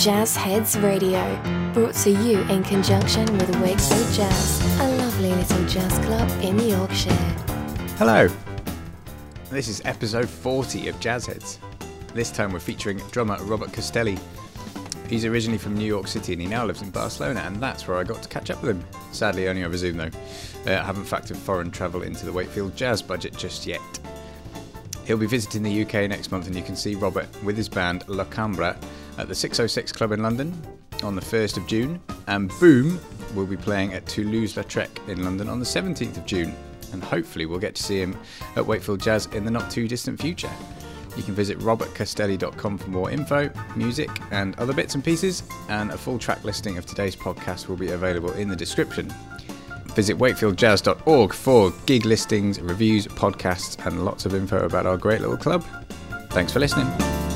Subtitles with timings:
[0.00, 1.20] Jazz Heads Radio,
[1.74, 7.10] brought to you in conjunction with Wakefield Jazz, a lovely little jazz club in Yorkshire.
[7.98, 8.26] Hello.
[9.50, 11.58] This is episode 40 of Jazz Heads.
[12.14, 14.18] This time we're featuring drummer Robert Castelli.
[15.06, 17.98] He's originally from New York City and he now lives in Barcelona, and that's where
[17.98, 18.84] I got to catch up with him.
[19.12, 20.10] Sadly, only over Zoom though.
[20.66, 23.82] Uh, I haven't factored foreign travel into the Wakefield Jazz budget just yet.
[25.04, 28.08] He'll be visiting the UK next month, and you can see Robert with his band
[28.08, 28.82] La Cambra
[29.20, 30.52] at the 606 Club in London
[31.02, 33.00] on the 1st of June, and Boom
[33.34, 36.54] will be playing at Toulouse Lautrec in London on the 17th of June.
[36.92, 38.18] And hopefully, we'll get to see him
[38.56, 40.50] at Wakefield Jazz in the not too distant future.
[41.16, 45.98] You can visit robertcastelli.com for more info, music, and other bits and pieces, and a
[45.98, 49.12] full track listing of today's podcast will be available in the description.
[49.94, 55.36] Visit wakefieldjazz.org for gig listings, reviews, podcasts, and lots of info about our great little
[55.36, 55.64] club.
[56.30, 57.29] Thanks for listening.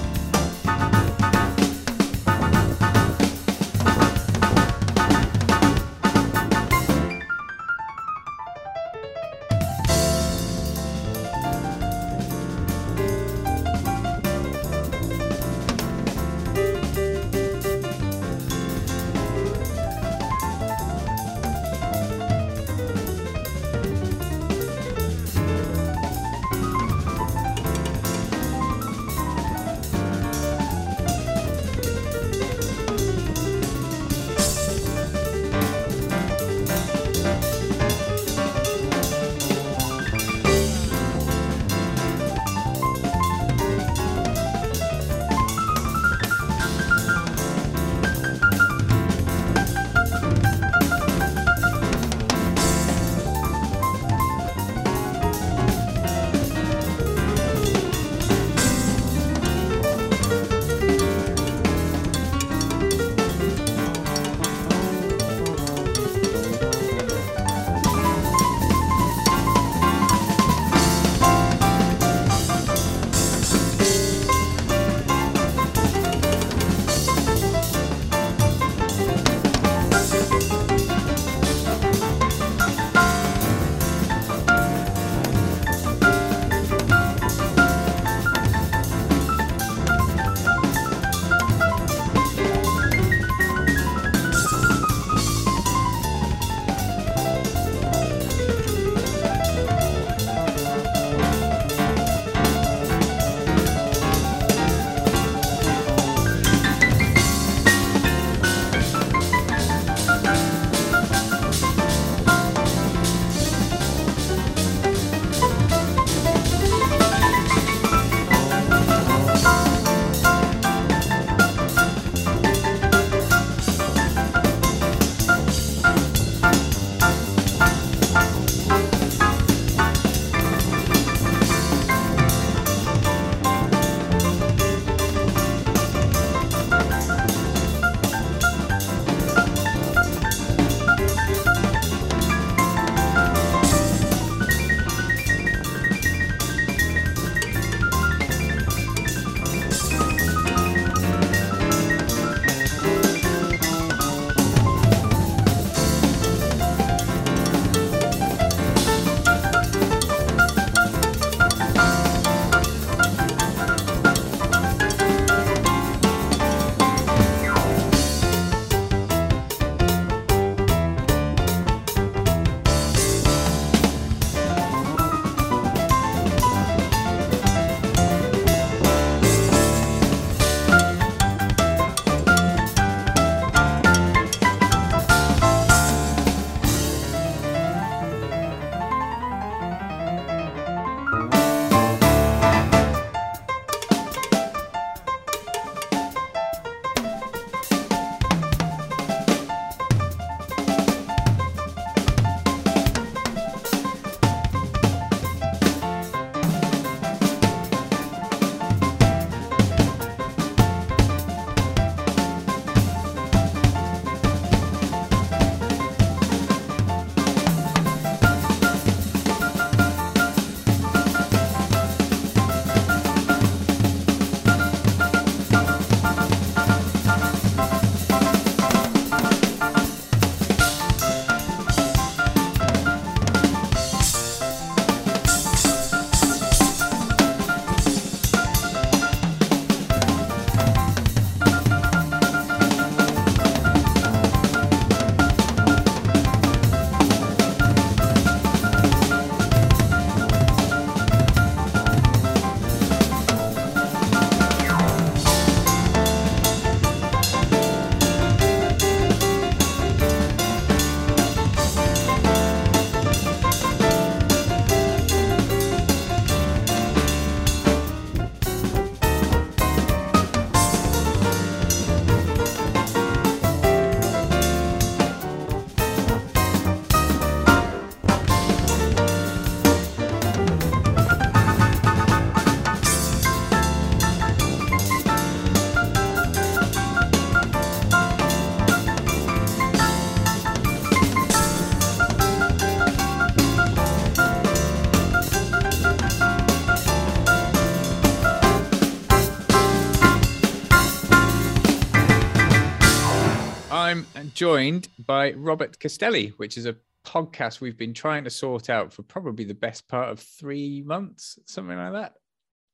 [304.35, 309.03] Joined by Robert Castelli, which is a podcast we've been trying to sort out for
[309.03, 312.15] probably the best part of three months, something like that.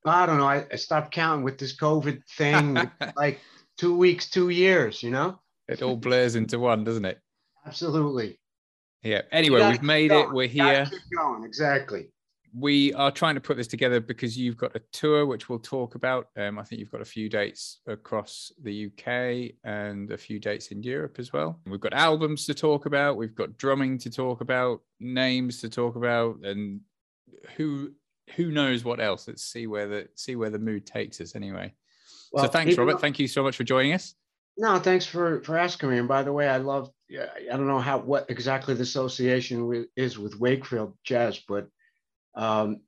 [0.05, 0.47] I don't know.
[0.47, 2.79] I, I stopped counting with this COVID thing,
[3.17, 3.41] like
[3.77, 5.39] two weeks, two years, you know?
[5.69, 7.21] It all blurs into one, doesn't it?
[7.67, 8.41] Absolutely.
[9.03, 9.23] Yeah.
[9.31, 10.33] Anyway, we've made it.
[10.33, 10.87] We're here.
[10.91, 11.45] Keep going.
[11.45, 12.11] Exactly
[12.55, 15.95] we are trying to put this together because you've got a tour which we'll talk
[15.95, 16.29] about.
[16.37, 20.69] Um, I think you've got a few dates across the UK and a few dates
[20.69, 21.61] in Europe as well.
[21.67, 25.97] We've got albums to talk about, we've got drumming to talk about, names to talk
[25.97, 26.81] about, and
[27.57, 27.93] who
[28.37, 29.27] who knows what else.
[29.29, 31.73] Let's see where the see where the mood takes us anyway.
[32.33, 33.01] Well, so thanks, Robert.
[33.01, 34.15] Thank you so much for joining us.
[34.57, 35.99] No, thanks for for asking me.
[35.99, 40.19] And by the way, I love I don't know how what exactly the association is
[40.19, 41.69] with Wakefield Jazz, but
[42.35, 42.81] um,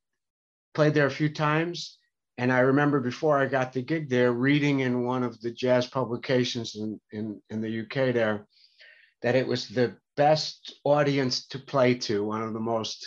[0.75, 1.99] played there a few times.
[2.39, 5.87] And I remember before I got the gig there, reading in one of the jazz
[5.87, 8.47] publications in, in, in the UK there,
[9.21, 13.07] that it was the best audience to play to, one of the most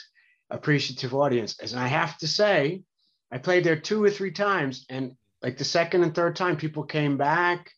[0.50, 1.74] appreciative audiences.
[1.74, 2.84] And I have to say,
[3.32, 6.84] I played there two or three times, and like the second and third time, people
[6.84, 7.72] came back,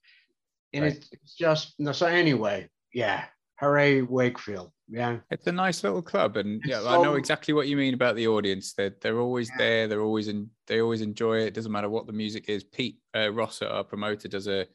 [0.74, 1.06] and right.
[1.12, 1.92] it's just no.
[1.94, 3.26] So anyway, yeah,
[3.60, 4.72] hooray, Wakefield.
[4.90, 5.18] Yeah.
[5.32, 6.38] It's a nice little club.
[6.38, 8.74] And yeah, so, I know exactly what you mean about the audience.
[8.74, 9.58] They're, they're always yeah.
[9.58, 9.88] there.
[9.88, 11.48] They're always in, they always enjoy it.
[11.48, 11.54] it.
[11.54, 12.64] Doesn't matter what the music is.
[12.64, 14.66] Pete uh, Rosser, our promoter, does a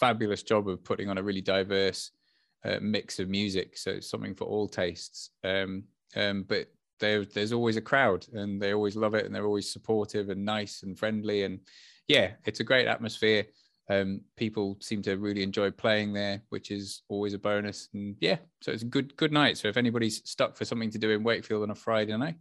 [0.00, 2.10] fabulous job of putting on a really diverse
[2.64, 3.76] uh, mix of music.
[3.76, 5.30] So it's something for all tastes.
[5.44, 5.84] Um,
[6.16, 6.68] um, but
[7.00, 10.44] there, there's always a crowd and they always love it and they're always supportive and
[10.44, 11.42] nice and friendly.
[11.42, 11.60] And
[12.08, 13.44] yeah, it's a great atmosphere.
[13.88, 17.88] Um, people seem to really enjoy playing there, which is always a bonus.
[17.94, 19.58] And yeah, so it's a good good night.
[19.58, 22.36] So if anybody's stuck for something to do in Wakefield on a Friday night,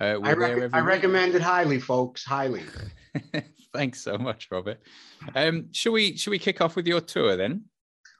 [0.00, 2.24] uh, I, rec- I recommend it highly, folks.
[2.24, 2.62] Highly.
[3.72, 4.80] Thanks so much, Robert.
[5.34, 7.64] Um, should we should we kick off with your tour then?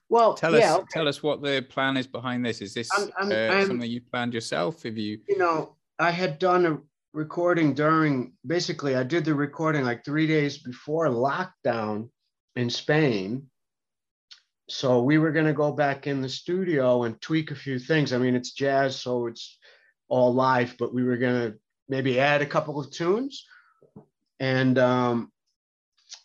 [0.09, 0.87] Well, tell yeah, us okay.
[0.91, 2.61] tell us what the plan is behind this.
[2.61, 4.83] Is this I'm, I'm, uh, I'm, something you planned yourself?
[4.83, 5.21] Have you?
[5.29, 6.79] You know, I had done a
[7.13, 8.33] recording during.
[8.47, 12.09] Basically, I did the recording like three days before lockdown
[12.57, 13.49] in Spain.
[14.69, 18.13] So we were going to go back in the studio and tweak a few things.
[18.13, 19.59] I mean, it's jazz, so it's
[20.09, 21.59] all live, but we were going to
[21.89, 23.47] maybe add a couple of tunes.
[24.39, 25.33] And um,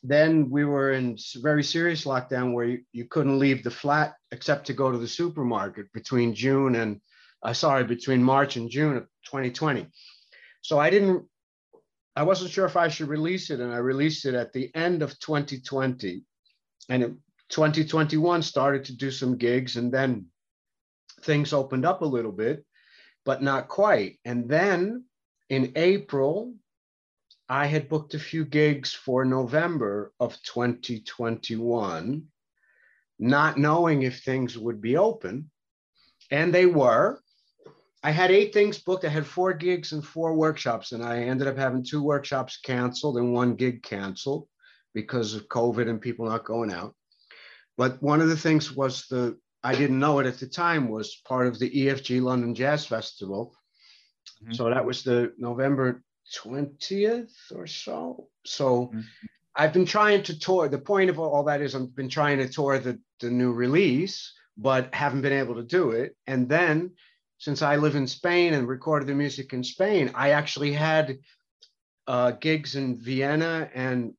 [0.04, 4.68] then we were in very serious lockdown where you, you couldn't leave the flat except
[4.68, 7.02] to go to the supermarket between June and,
[7.42, 9.88] uh, sorry, between March and June of 2020.
[10.62, 11.26] So I didn't
[12.16, 15.02] I wasn't sure if I should release it, and I released it at the end
[15.02, 16.24] of 2020.
[16.90, 17.12] And it,
[17.50, 20.28] 2021 started to do some gigs, and then
[21.22, 22.66] things opened up a little bit,
[23.26, 24.20] but not quite.
[24.24, 25.06] And then
[25.50, 26.54] in April,
[27.50, 32.24] I had booked a few gigs for November of 2021,
[33.20, 35.52] not knowing if things would be open.
[36.32, 37.22] And they were.
[38.06, 39.04] I had eight things booked.
[39.04, 43.18] I had four gigs and four workshops, and I ended up having two workshops canceled
[43.18, 44.48] and one gig canceled
[44.94, 46.94] because of COVID and people not going out.
[47.78, 51.20] But one of the things was the I didn't know it at the time was
[51.28, 53.56] part of the EFG London Jazz Festival.
[54.44, 54.54] Mm-hmm.
[54.54, 56.04] So that was the November
[56.38, 58.28] 20th or so.
[58.46, 59.02] So mm-hmm.
[59.56, 60.70] I've been trying to tour.
[60.70, 64.32] The point of all that is I've been trying to tour the, the new release,
[64.58, 66.16] but haven't been able to do it.
[66.28, 66.92] And then
[67.38, 71.20] since I live in Spain and recorded the music in Spain, I actually had
[72.08, 74.14] uh, gigs in Vienna and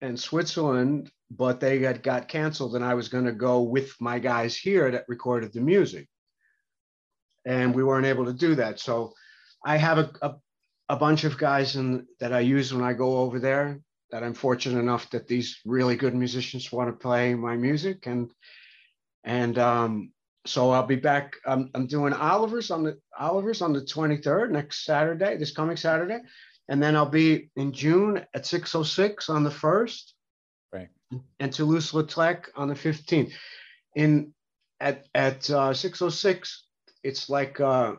[0.00, 4.18] and Switzerland, but they got, got canceled, and I was going to go with my
[4.18, 6.08] guys here that recorded the music,
[7.46, 8.78] and we weren't able to do that.
[8.78, 9.14] So
[9.64, 10.34] I have a, a,
[10.90, 13.80] a bunch of guys in, that I use when I go over there.
[14.10, 18.30] That I'm fortunate enough that these really good musicians want to play my music, and
[19.24, 20.12] and um,
[20.46, 21.36] so I'll be back.
[21.46, 26.18] I'm, I'm doing Oliver's on the Oliver's on the 23rd next Saturday, this coming Saturday,
[26.68, 30.14] and then I'll be in June at 606 on the first,
[30.72, 30.88] right,
[31.40, 33.32] and Toulouse-Lautrec on the 15th.
[33.96, 34.34] In
[34.80, 36.64] at at uh, 606,
[37.02, 37.94] it's like uh,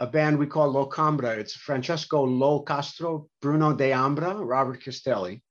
[0.00, 1.38] a band we call Lo Cambra.
[1.38, 5.42] It's Francesco Lo Castro, Bruno De Ambra, Robert Castelli,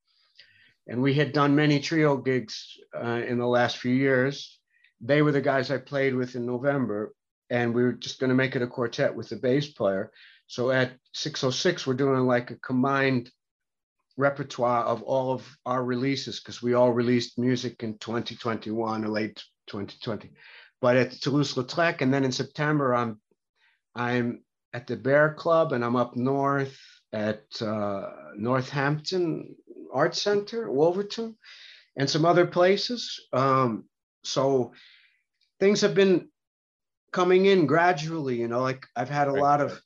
[0.88, 4.57] and we had done many trio gigs uh, in the last few years
[5.02, 7.14] they were the guys I played with in November,
[7.50, 10.12] and we were just going to make it a quartet with the bass player.
[10.48, 13.30] So at 606, we're doing like a combined
[14.18, 19.44] repertoire of all of our releases because we all released music in 2021 or late
[19.68, 20.32] 2020.
[20.82, 23.20] But at Toulouse-Lautrec, and then in September, I'm
[23.96, 26.78] I'm at the Bear Club, and I'm up north
[27.14, 29.56] at uh, Northampton
[29.92, 31.36] Art Center, Wolverton,
[31.96, 33.20] and some other places.
[33.34, 33.86] Um,
[34.28, 34.74] so
[35.60, 36.30] things have been
[37.12, 38.36] coming in gradually.
[38.40, 39.42] You know, like I've had a Right.
[39.42, 39.82] lot of,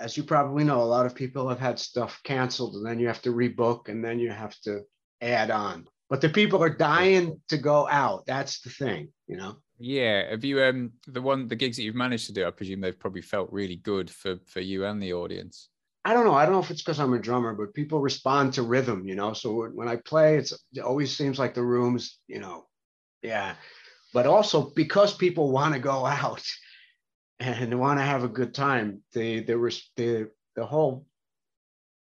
[0.00, 3.06] as you probably know, a lot of people have had stuff canceled, and then you
[3.06, 4.82] have to rebook, and then you have to
[5.20, 5.88] add on.
[6.08, 8.26] But the people are dying to go out.
[8.26, 9.56] That's the thing, you know.
[9.78, 10.30] Yeah.
[10.30, 12.46] Have you um the one the gigs that you've managed to do?
[12.46, 15.68] I presume they've probably felt really good for for you and the audience.
[16.04, 16.34] I don't know.
[16.34, 19.16] I don't know if it's because I'm a drummer, but people respond to rhythm, you
[19.16, 19.32] know.
[19.32, 22.68] So when- I play, it's it always seems like the rooms, you know,
[23.22, 23.54] yeah.
[24.12, 26.42] But also because people want to go out
[27.40, 31.06] and want to have a good time, the the res- the the whole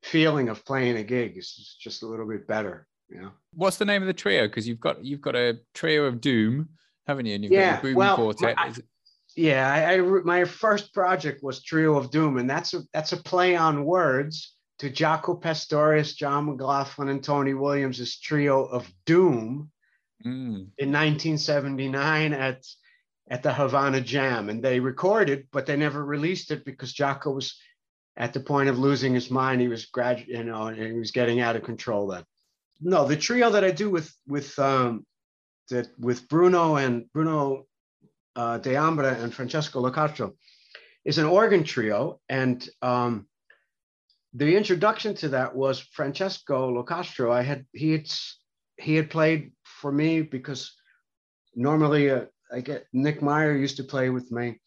[0.04, 3.32] feeling of playing a gig is just a little bit better, you know.
[3.54, 4.48] What's the name of the trio?
[4.48, 6.70] Because you've got you've got a trio of doom,
[7.08, 7.36] haven't you?
[7.36, 8.56] And you've Yeah, got boom well, quartet.
[8.58, 8.86] I- Is it-
[9.36, 13.18] Yeah, I, I my first project was Trio of Doom, and that's a that's a
[13.18, 19.70] play on words to Jaco Pastorius, John McLaughlin, and Tony Williams' Trio of Doom
[20.24, 20.72] Mm.
[20.78, 22.64] in 1979 at
[23.30, 27.60] at the Havana Jam, and they recorded, but they never released it because Jaco was
[28.16, 29.62] at the point of losing his mind.
[29.62, 32.24] He was grad, you know, and he was getting out of control then.
[32.80, 35.06] No, the trio that I do with with um,
[35.70, 37.66] that with Bruno and Bruno
[38.36, 40.34] uh, De Ambra and Francesco Locastro
[41.04, 43.28] is an organ trio, and um,
[44.34, 47.32] the introduction to that was Francesco Locastro.
[47.32, 48.08] I had he had
[48.78, 50.74] he had played for me because
[51.56, 54.60] normally uh, I get Nick Meyer used to play with me,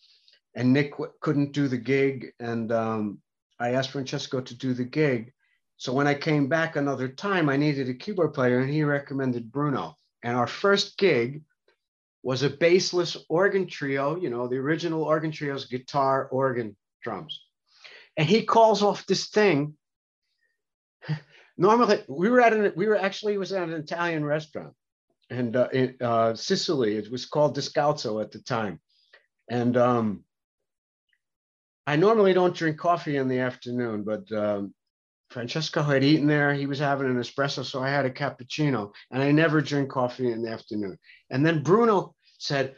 [0.54, 3.20] and Nick w- couldn't do the gig, and um,
[3.58, 5.32] I asked Francesco to do the gig.
[5.76, 9.52] So when I came back another time, I needed a keyboard player, and he recommended
[9.52, 9.96] Bruno.
[10.22, 11.42] And our first gig
[12.22, 17.40] was a bassless organ trio, you know, the original organ trios, guitar, organ, drums.
[18.16, 19.74] And he calls off this thing.
[21.56, 24.74] Normally, we were at an, we were actually was at an Italian restaurant
[25.30, 26.96] and uh, in uh, Sicily.
[26.96, 28.80] It was called Descalzo at the time.
[29.50, 30.24] And um,
[31.86, 34.74] I normally don't drink coffee in the afternoon, but um,
[35.30, 36.52] Francesco had eaten there.
[36.52, 38.92] He was having an espresso, so I had a cappuccino.
[39.10, 40.98] And I never drink coffee in the afternoon.
[41.30, 42.74] And then Bruno said,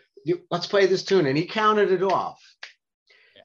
[0.51, 2.41] "Let's play this tune," and he counted it off.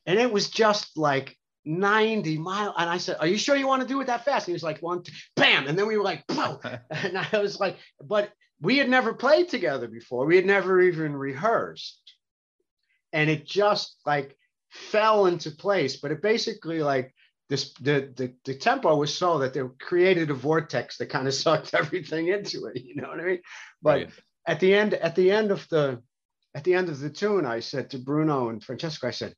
[0.05, 1.35] And it was just like
[1.65, 2.73] 90 mile.
[2.77, 4.47] And I said, Are you sure you want to do it that fast?
[4.47, 5.67] And he was like, one, two, bam.
[5.67, 6.59] And then we were like, Pow.
[6.91, 8.31] And I was like, but
[8.61, 10.25] we had never played together before.
[10.25, 11.99] We had never even rehearsed.
[13.13, 14.37] And it just like
[14.69, 15.97] fell into place.
[15.97, 17.13] But it basically like
[17.49, 21.33] this the the, the tempo was so that they created a vortex that kind of
[21.43, 22.81] sucked everything into it.
[22.81, 23.41] You know what I mean?
[23.81, 24.13] But Brilliant.
[24.47, 26.01] at the end, at the end of the
[26.55, 29.35] at the end of the tune, I said to Bruno and Francesco, I said,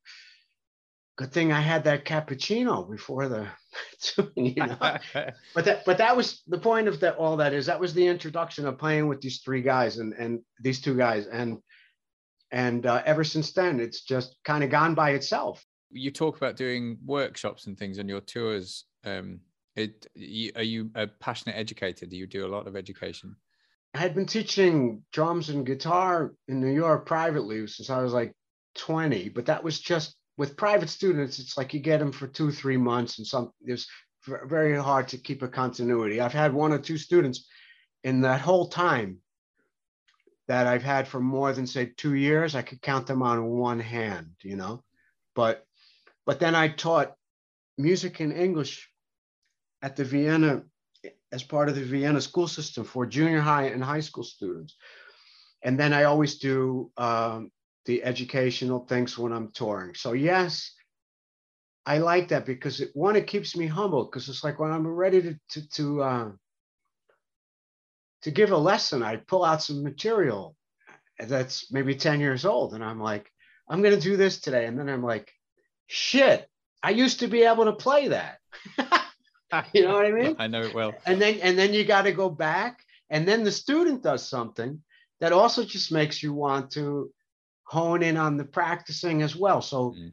[1.17, 3.47] good thing I had that cappuccino before the
[4.35, 4.77] you know.
[5.53, 8.05] but that but that was the point of that all that is that was the
[8.05, 11.59] introduction of playing with these three guys and and these two guys and
[12.51, 16.55] and uh, ever since then it's just kind of gone by itself you talk about
[16.55, 18.85] doing workshops and things on your tours.
[19.05, 19.39] Um,
[19.75, 22.05] it, you, are you a passionate educator?
[22.05, 23.35] Do you do a lot of education?
[23.93, 28.33] i had been teaching drums and guitar in new york privately since i was like
[28.75, 32.51] 20 but that was just with private students it's like you get them for two
[32.51, 33.77] three months and some v-
[34.45, 36.19] very hard to keep a continuity.
[36.21, 37.47] I've had one or two students
[38.03, 39.19] in that whole time
[40.47, 43.79] that i've had for more than say two years i could count them on one
[43.79, 44.83] hand you know?
[45.35, 45.65] But
[46.25, 47.15] but then i taught
[47.77, 48.89] music and english
[49.81, 50.63] at the vienna
[51.31, 54.75] as part of the vienna school system for junior high and high school students.
[55.63, 57.51] And then i always do um,
[57.87, 59.95] the educational things when i'm touring.
[59.95, 60.71] So yes
[61.87, 64.85] i like that because it one it keeps me humble because it's like when i'm
[64.85, 66.31] ready to to to, uh,
[68.23, 70.55] to give a lesson i pull out some material
[71.17, 73.31] that's maybe 10 years old and i'm like
[73.69, 74.65] i'm going to do this today.
[74.65, 75.31] And then i'm like
[75.87, 76.47] shit
[76.83, 78.37] i used to be able to play that.
[79.73, 80.35] You know what i mean?
[80.39, 80.93] I know it well.
[81.05, 84.83] and then and then you got to go back and then the student does something
[85.21, 87.09] that also just makes you want to
[87.67, 90.11] hone in on the practicing as well so Mm.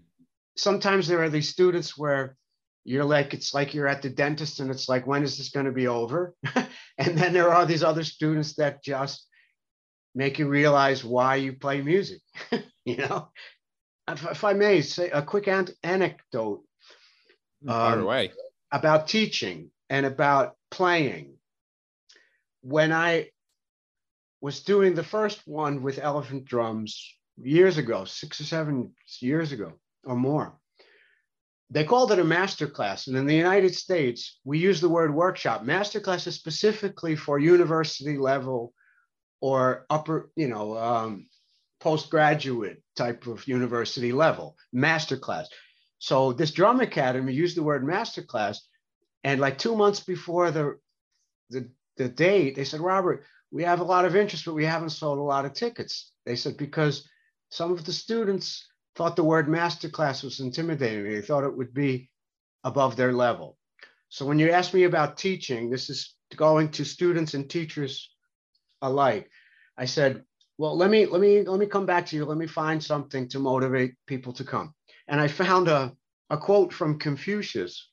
[0.56, 2.36] sometimes there are these students where
[2.84, 5.66] you're like it's like you're at the dentist and it's like when is this going
[5.66, 6.34] to be over
[6.98, 9.26] and then there are these other students that just
[10.14, 12.20] make you realize why you play music
[12.84, 13.28] you know
[14.08, 16.62] if, if i may say a quick ant- anecdote
[17.66, 18.32] Far Um, away.
[18.72, 21.38] about teaching and about playing.
[22.60, 23.30] When I
[24.42, 26.92] was doing the first one with elephant drums
[27.36, 29.72] years ago, six or seven years ago
[30.04, 30.58] or more,
[31.70, 33.06] they called it a master class.
[33.06, 35.64] And in the United States, we use the word workshop.
[35.64, 38.72] Master class is specifically for university level
[39.40, 41.26] or upper, you know, um,
[41.80, 45.48] postgraduate type of university level, master class.
[45.98, 48.66] So this drum academy used the word master class.
[49.22, 50.78] And like two months before the,
[51.50, 54.90] the, the date, they said, Robert, we have a lot of interest, but we haven't
[54.90, 56.12] sold a lot of tickets.
[56.26, 57.08] They said, because
[57.54, 61.04] some of the students thought the word master class was intimidating.
[61.04, 62.10] They thought it would be
[62.64, 63.56] above their level.
[64.08, 68.10] So when you ask me about teaching, this is going to students and teachers
[68.82, 69.30] alike.
[69.78, 70.24] I said,
[70.58, 72.24] well, let me let me let me come back to you.
[72.24, 74.74] Let me find something to motivate people to come.
[75.06, 75.92] And I found a,
[76.30, 77.88] a quote from Confucius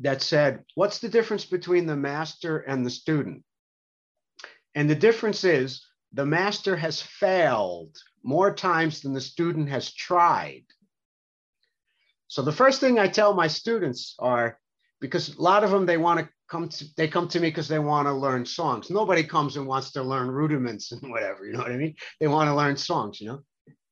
[0.00, 3.44] that said, What's the difference between the master and the student?
[4.74, 7.96] And the difference is the master has failed
[8.26, 10.64] more times than the student has tried.
[12.26, 14.58] So the first thing I tell my students are
[15.00, 17.68] because a lot of them they want to come to they come to me because
[17.68, 18.90] they want to learn songs.
[18.90, 21.94] Nobody comes and wants to learn rudiments and whatever, you know what I mean?
[22.20, 23.42] They want to learn songs, you know.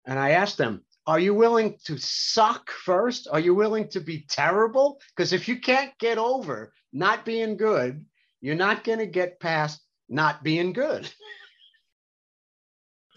[0.05, 3.29] And I ask them, are you willing to suck first?
[3.31, 5.01] Are you willing to be terrible?
[5.15, 8.05] Because if you can't get over not being good,
[8.41, 11.09] you're not going to get past not being good.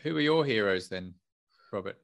[0.07, 1.15] Who are your heroes then,
[1.73, 1.97] Robert?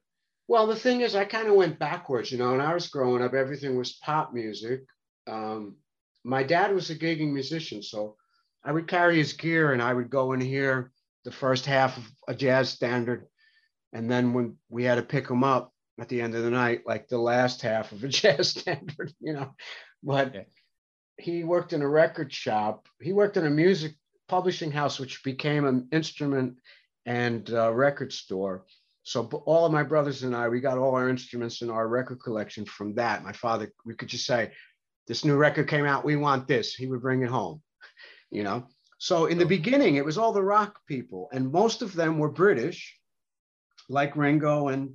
[0.50, 2.34] Well, the thing is, I kind of went backwards.
[2.34, 4.82] You know, when I was growing up, everything was pop music.
[5.26, 5.78] Um,
[6.26, 8.18] my dad was a gigging musician, so
[8.62, 10.92] I would carry his gear and I would go and hear
[11.24, 13.26] the first half of a jazz standard.
[13.94, 16.82] And then when we had to pick him up at the end of the night,
[16.86, 19.56] like the last half of a jazz standard, you know.
[20.04, 20.44] But yeah.
[21.18, 22.86] he worked in a record shop.
[23.02, 23.94] He worked in a music
[24.28, 26.58] publishing house, which became an instrument
[27.06, 28.66] and uh, record store.
[29.04, 32.22] So all of my brothers and I, we got all our instruments in our record
[32.24, 33.24] collection from that.
[33.24, 34.52] My father, we could just say,
[35.08, 36.74] this new record came out, we want this.
[36.74, 37.62] He would bring it home,
[38.32, 38.68] you know.
[38.98, 42.32] So in the beginning, it was all the rock people, and most of them were
[42.32, 42.98] British,
[43.90, 44.94] like Ringo and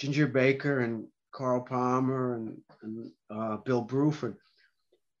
[0.00, 4.34] Ginger Baker and Carl Palmer and, and uh, Bill Bruford.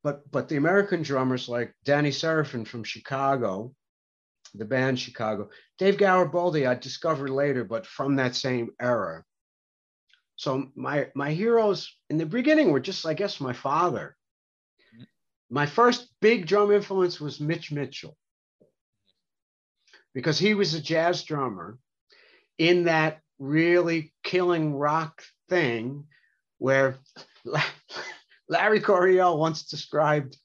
[0.02, 3.72] But but the American drummers like Danny Seraphine from Chicago,
[4.54, 5.50] the band Chicago.
[5.78, 9.24] Dave Garibaldi, I discovered later, but from that same era.
[10.36, 14.16] So my my heroes in the beginning were just, I guess, my father.
[15.50, 18.16] My first big drum influence was Mitch Mitchell
[20.14, 21.78] because he was a jazz drummer
[22.58, 26.04] in that really killing rock thing
[26.58, 26.98] where
[28.48, 30.36] Larry Coryell once described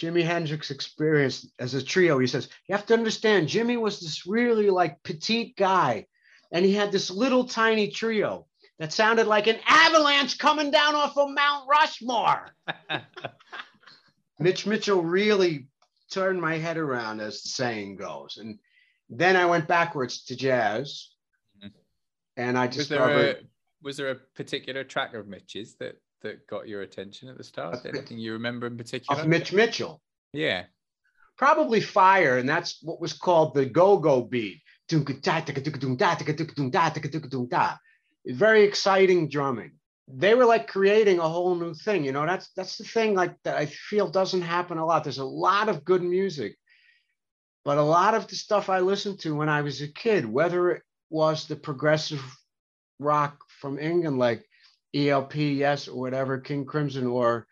[0.00, 2.18] Jimi Hendrix experience as a trio.
[2.18, 6.06] He says, You have to understand, Jimi was this really like petite guy,
[6.50, 8.46] and he had this little tiny trio
[8.78, 12.50] that sounded like an avalanche coming down off of Mount Rushmore.
[14.38, 15.66] Mitch Mitchell really
[16.10, 18.38] turned my head around, as the saying goes.
[18.40, 18.58] And
[19.10, 21.10] then I went backwards to jazz,
[21.58, 21.68] mm-hmm.
[22.38, 23.04] and I discovered.
[23.04, 23.36] Was there, a,
[23.82, 27.84] was there a particular track of Mitch's that that got your attention at the start?
[27.84, 29.20] Anything you remember in particular?
[29.20, 30.00] Of Mitch Mitchell.
[30.32, 30.64] Yeah.
[31.36, 34.60] Probably Fire, and that's what was called the go-go beat.
[38.26, 39.72] Very exciting drumming.
[40.12, 42.04] They were like creating a whole new thing.
[42.04, 45.04] You know, that's that's the thing like that I feel doesn't happen a lot.
[45.04, 46.56] There's a lot of good music,
[47.64, 50.72] but a lot of the stuff I listened to when I was a kid, whether
[50.72, 52.22] it was the progressive
[52.98, 54.44] rock from England, like
[54.94, 57.46] ELP, yes, or whatever, King Crimson, or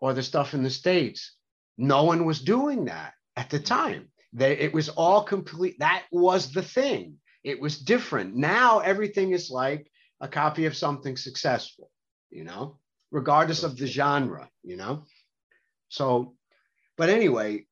[0.00, 1.36] or the stuff in the States.
[1.78, 4.08] No one was doing that at the time.
[4.32, 5.78] They, it was all complete.
[5.78, 7.18] That was the thing.
[7.44, 8.34] It was different.
[8.34, 11.90] Now everything is like a copy of something successful,
[12.30, 12.78] you know,
[13.10, 15.04] regardless of the genre, you know.
[15.88, 16.34] So,
[16.96, 17.66] but anyway,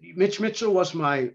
[0.00, 1.30] Mitch Mitchell was my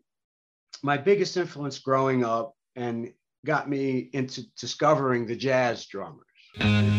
[0.84, 3.14] my biggest influence growing up and
[3.46, 6.25] got me into discovering the jazz drummer.
[6.58, 6.95] Stand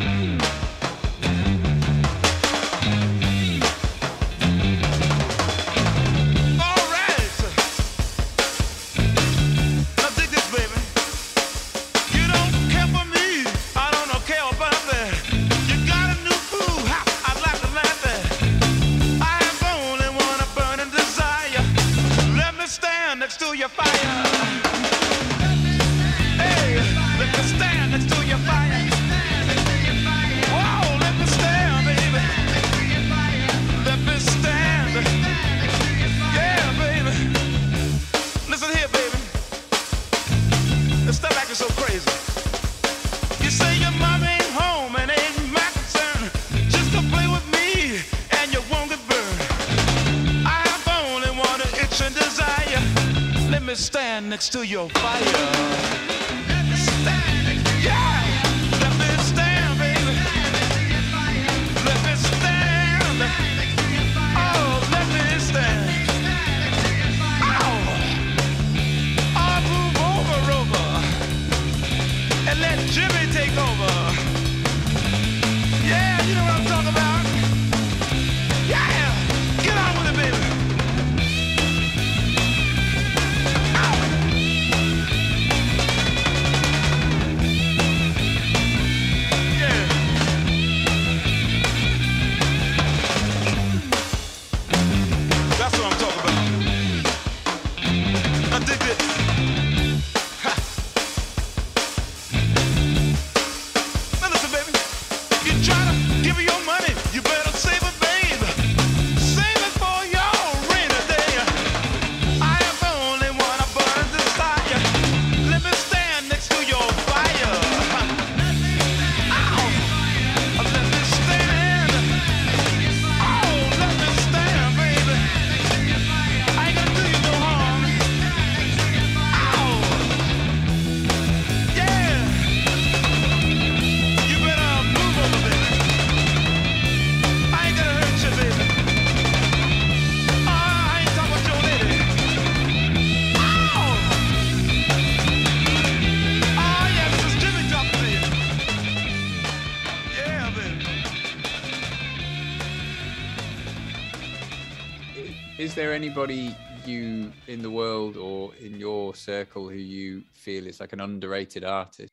[155.77, 160.95] there anybody you in the world or in your circle who you feel is like
[160.95, 162.11] an underrated artist?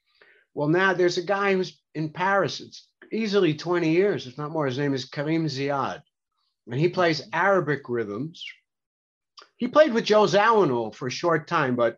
[0.53, 2.59] Well, now there's a guy who's in Paris.
[2.59, 4.65] It's easily 20 years, if not more.
[4.65, 6.01] His name is Karim Ziad,
[6.67, 7.29] and he plays mm-hmm.
[7.31, 8.43] Arabic rhythms.
[9.55, 11.97] He played with Joe Zawinul for a short time, but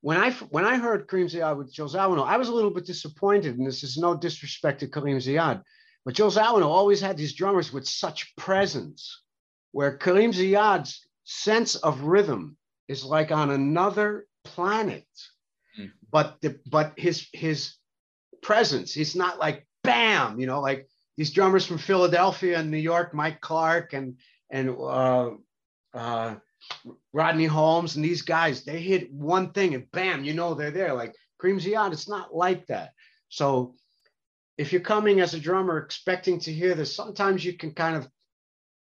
[0.00, 2.84] when I when I heard Karim Ziad with Joe Zawinul, I was a little bit
[2.84, 5.62] disappointed, and this is no disrespect to Karim Ziad,
[6.04, 9.22] but Joe Zawinul always had these drummers with such presence,
[9.72, 12.56] where Karim Ziad's sense of rhythm
[12.88, 15.06] is like on another planet.
[15.78, 15.92] Mm.
[16.10, 17.74] But the but his his
[18.42, 23.14] presence, he's not like bam, you know, like these drummers from Philadelphia and New York,
[23.14, 24.16] Mike Clark and
[24.50, 25.30] and uh,
[25.94, 26.34] uh,
[27.12, 30.94] Rodney Holmes and these guys, they hit one thing and bam, you know they're there.
[30.94, 32.92] Like Karim Ziad, it's not like that.
[33.28, 33.74] So
[34.58, 38.08] if you're coming as a drummer expecting to hear this, sometimes you can kind of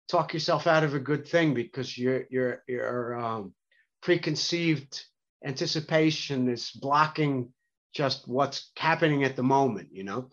[0.10, 3.54] talk yourself out of a good thing because your your your um,
[4.02, 5.04] preconceived
[5.46, 7.50] anticipation is blocking
[7.94, 10.30] just what's happening at the moment, you know.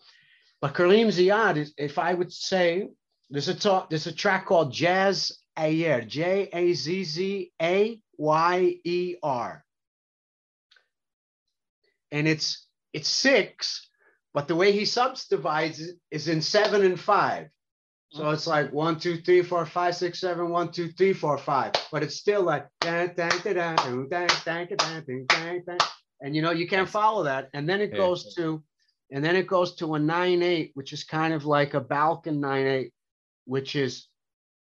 [0.61, 2.89] But Karim Ziad is, if I would say,
[3.29, 8.75] there's a talk, there's a track called Jazz Ayer, J A Z Z A Y
[8.83, 9.63] E R,
[12.11, 13.87] and it's it's six,
[14.33, 17.49] but the way he subdivides it is in seven and five.
[18.17, 21.73] So it's like one, two, three, four, five, six, seven, one, two, three, four, five.
[21.91, 22.67] But it's still like
[26.21, 27.49] and you know you can't follow that.
[27.53, 28.63] And then it goes to,
[29.11, 32.41] and then it goes to a nine eight, which is kind of like a Balkan
[32.41, 32.93] nine eight,
[33.45, 34.07] which is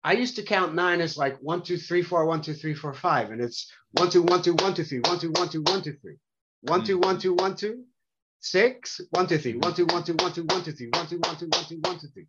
[0.03, 2.93] I used to count nine as like one, two, three, four, one, two, three, four,
[2.93, 3.29] five.
[3.29, 5.95] And it's one, two, one, two, one, two, three, one, two, one, two, one, two,
[6.01, 6.17] three.
[6.61, 7.83] One, two, one, two, one, two,
[8.39, 11.19] six, one, two, three, one, two, one, two, one, two, one, two, three, one, two,
[11.19, 12.25] one, two, one, two, one, two, three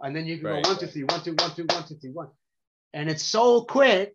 [0.00, 0.64] and then you can right.
[0.64, 2.28] go one, two, three, one, two, one, two, one, two, three, one.
[2.92, 4.14] And it's so quick,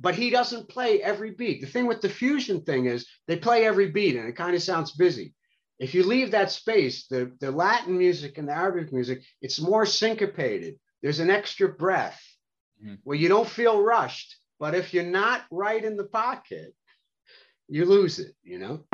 [0.00, 1.60] but he doesn't play every beat.
[1.60, 4.62] The thing with the fusion thing is they play every beat and it kind of
[4.62, 5.34] sounds busy.
[5.78, 9.84] If you leave that space, the, the Latin music and the Arabic music, it's more
[9.84, 10.76] syncopated.
[11.02, 12.22] There's an extra breath
[12.82, 12.94] mm-hmm.
[13.04, 14.36] where you don't feel rushed.
[14.60, 16.72] But if you're not right in the pocket,
[17.68, 18.84] you lose it, you know?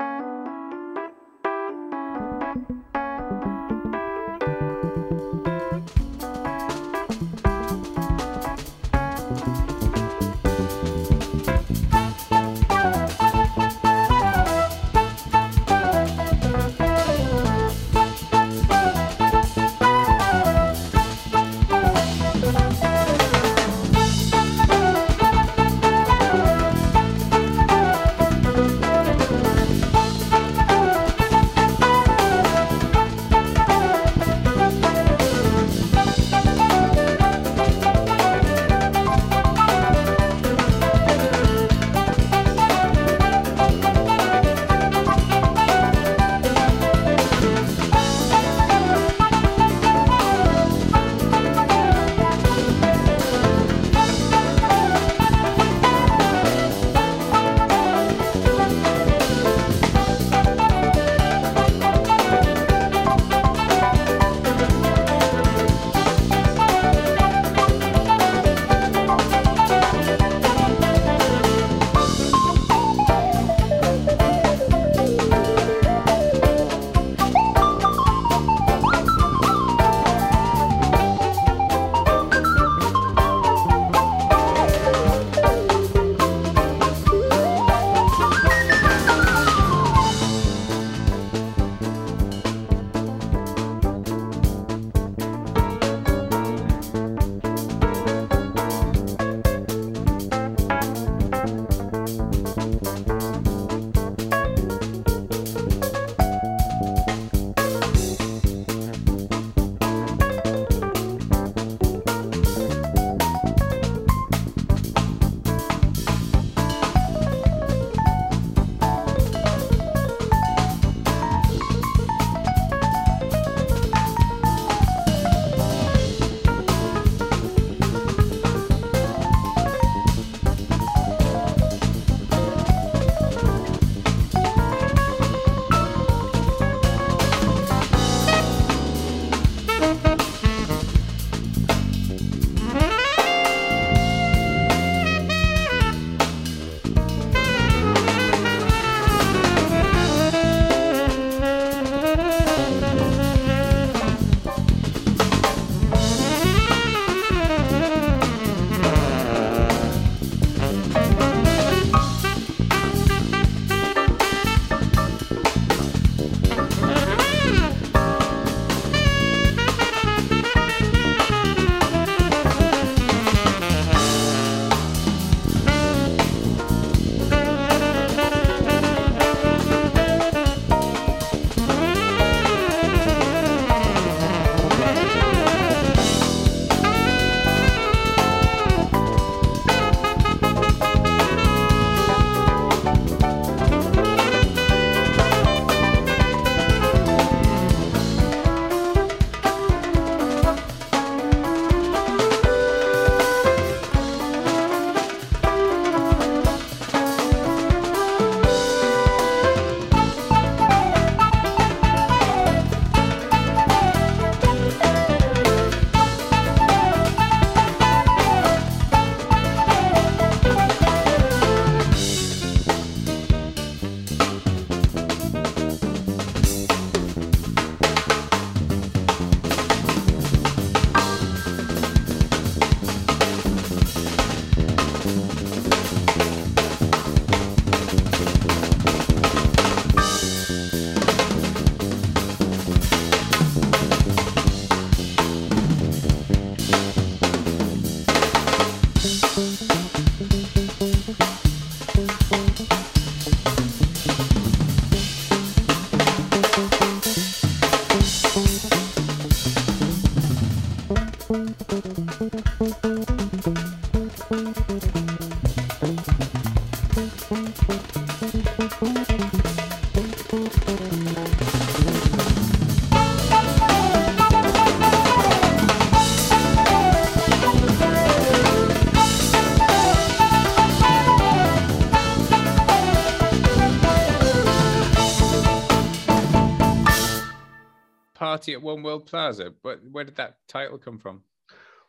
[288.83, 289.53] World Plaza.
[289.62, 291.23] But where did that title come from?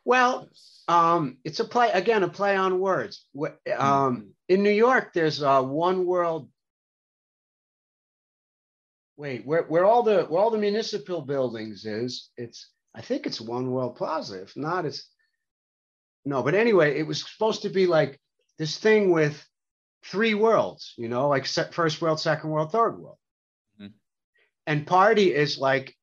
[0.06, 0.49] Well,
[0.88, 3.25] um, it's a play again, a play on words.
[3.78, 6.49] Um, in New York, there's uh, one world.
[9.17, 13.41] Wait, where, where all the where all the municipal buildings is, it's I think it's
[13.41, 14.41] One World Plaza.
[14.41, 15.10] If not, it's
[16.25, 16.41] no.
[16.41, 18.19] But anyway, it was supposed to be like
[18.58, 19.45] this thing with
[20.06, 23.17] three worlds, you know, like first world, second world, third world.
[23.80, 23.93] Mhm.
[24.65, 25.95] And party is like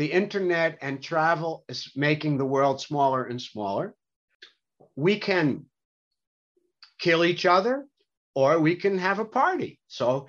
[0.00, 3.94] the internet and travel is making the world smaller and smaller.
[4.96, 5.66] We can
[6.98, 7.86] kill each other
[8.34, 9.78] or we can have a party.
[9.88, 10.28] So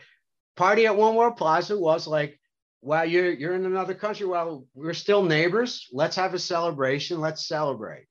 [0.57, 2.37] party at One World Plaza was like,
[2.81, 4.25] well, you're you're in another country.
[4.25, 5.87] Well, we're still neighbors.
[5.93, 7.21] Let's have a celebration.
[7.21, 8.07] Let's celebrate.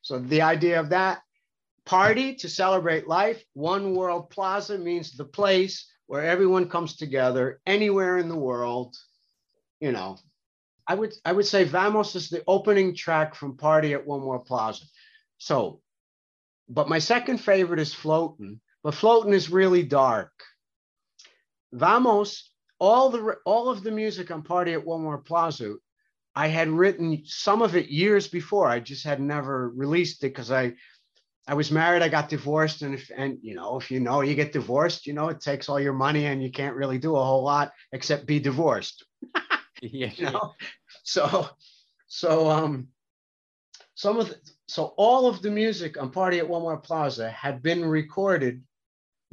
[0.00, 1.20] So the idea of that
[1.84, 8.16] party to celebrate life, One World Plaza means the place where everyone comes together anywhere
[8.16, 8.96] in the world.
[9.78, 10.16] You know,
[10.88, 14.46] I would I would say Vamos is the opening track from Party at One World
[14.46, 14.84] Plaza.
[15.38, 15.80] So,
[16.68, 20.32] but my second favorite is Floatin', but Floatin' is really dark.
[21.72, 25.74] Vamos, all the all of the music on Party at One World Plaza,
[26.34, 28.68] I had written some of it years before.
[28.68, 30.74] I just had never released it because I
[31.48, 34.36] I was married, I got divorced, and if and you know, if you know you
[34.36, 37.24] get divorced, you know, it takes all your money and you can't really do a
[37.24, 39.04] whole lot except be divorced
[39.82, 40.10] yeah.
[40.16, 40.54] you know?
[41.02, 41.48] So
[42.08, 42.88] so um
[43.94, 44.36] some of the,
[44.68, 48.62] so all of the music on party at one world plaza had been recorded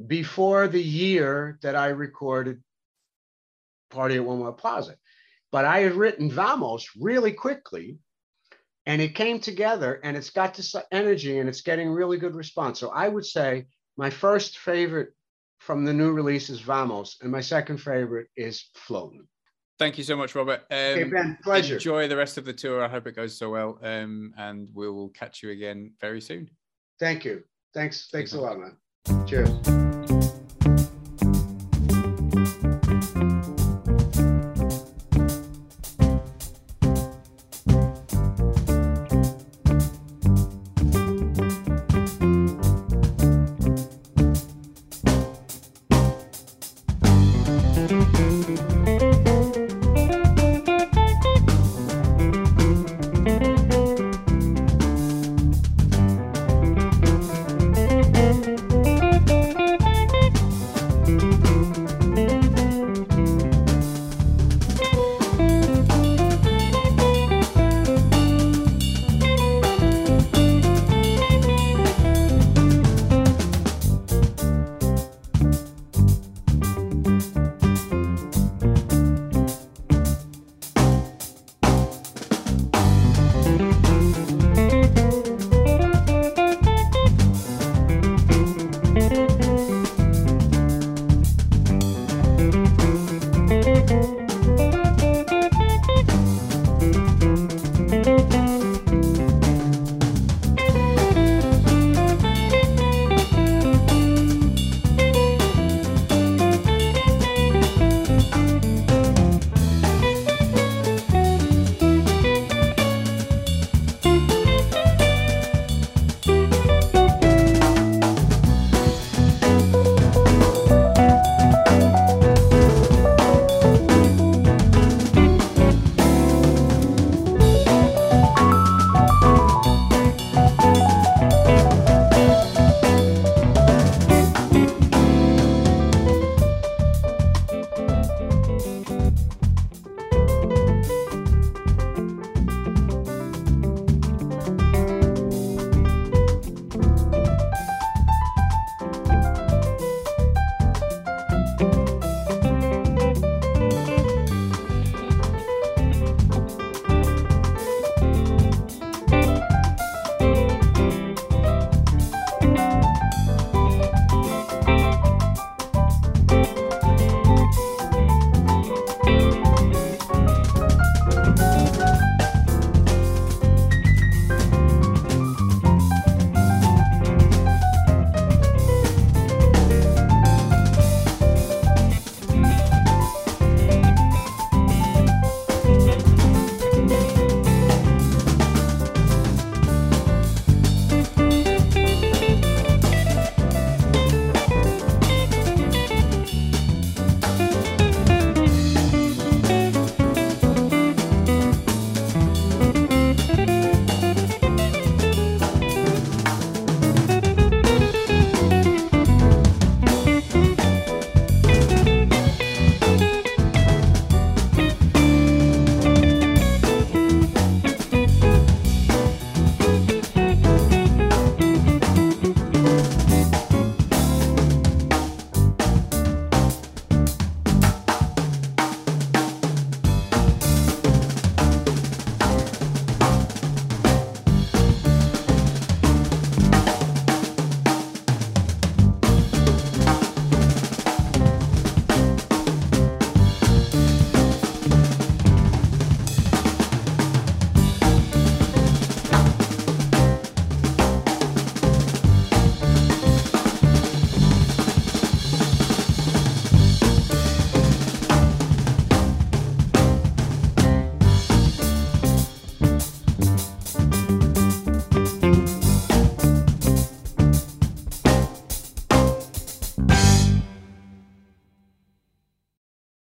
[0.08, 2.62] before the year that i recorded
[3.92, 4.96] party at one world plaza.
[5.52, 8.00] But i had written vamos really quickly
[8.86, 12.80] and it came together and it's got this energy and it's getting really good response.
[12.80, 15.14] So i would say my first favorite
[15.60, 19.28] from the new release is vamos and my second favorite is floating
[19.84, 20.62] Thank you so much, Robert.
[20.72, 22.82] Um, okay ben pleasure Enjoy the rest of the tour.
[22.82, 23.80] I hope it goes so well.
[23.84, 26.50] Um, and we'll catch you again very soon.
[27.02, 27.44] Thank you.
[27.74, 28.08] Thanks.
[28.10, 28.78] Thanks a lot, man.
[29.28, 29.50] Cheers.